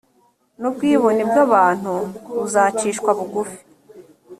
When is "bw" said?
1.29-1.35